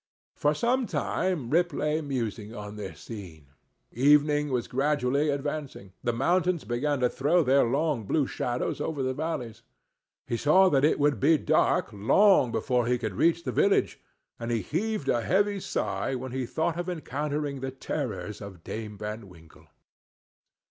For 0.35 0.55
some 0.55 0.87
time 0.87 1.51
Rip 1.51 1.71
lay 1.71 2.01
musing 2.01 2.55
on 2.55 2.75
this 2.75 3.01
scene; 3.01 3.49
evening 3.91 4.49
was 4.49 4.67
gradually 4.67 5.29
advancing; 5.29 5.93
the 6.03 6.11
mountains 6.11 6.63
began 6.63 7.01
to 7.01 7.07
throw 7.07 7.43
their 7.43 7.65
long 7.65 8.05
blue 8.05 8.25
shadows 8.25 8.81
over 8.81 9.03
the 9.03 9.13
valleys; 9.13 9.61
he 10.25 10.37
saw 10.37 10.69
that 10.69 10.83
it 10.83 10.97
would 10.97 11.19
be 11.19 11.37
dark 11.37 11.89
long 11.93 12.51
before 12.51 12.87
he 12.87 12.97
could 12.97 13.13
reach 13.13 13.43
the 13.43 13.51
village, 13.51 13.99
and 14.39 14.49
he 14.49 14.63
heaved 14.63 15.07
a 15.07 15.21
heavy 15.21 15.59
sigh 15.59 16.15
when 16.15 16.31
he 16.31 16.47
thought 16.47 16.79
of 16.79 16.89
encountering 16.89 17.59
the 17.59 17.69
terrors 17.69 18.41
of 18.41 18.63
Dame 18.63 18.97
Van 18.97 19.29
Winkle. 19.29 19.67